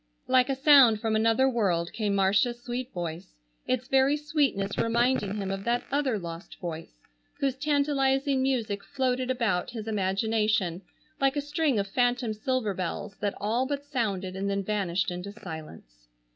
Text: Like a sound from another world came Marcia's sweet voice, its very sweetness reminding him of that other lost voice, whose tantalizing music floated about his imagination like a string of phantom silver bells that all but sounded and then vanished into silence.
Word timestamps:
Like 0.27 0.49
a 0.49 0.55
sound 0.55 0.99
from 0.99 1.15
another 1.15 1.47
world 1.47 1.93
came 1.93 2.15
Marcia's 2.15 2.59
sweet 2.63 2.91
voice, 2.91 3.35
its 3.67 3.87
very 3.87 4.17
sweetness 4.17 4.79
reminding 4.79 5.35
him 5.35 5.51
of 5.51 5.63
that 5.65 5.83
other 5.91 6.17
lost 6.17 6.59
voice, 6.59 6.97
whose 7.39 7.53
tantalizing 7.55 8.41
music 8.41 8.83
floated 8.83 9.29
about 9.29 9.69
his 9.69 9.87
imagination 9.87 10.81
like 11.19 11.35
a 11.35 11.39
string 11.41 11.77
of 11.77 11.85
phantom 11.87 12.33
silver 12.33 12.73
bells 12.73 13.15
that 13.19 13.35
all 13.39 13.67
but 13.67 13.85
sounded 13.85 14.35
and 14.35 14.49
then 14.49 14.63
vanished 14.63 15.11
into 15.11 15.31
silence. 15.31 16.07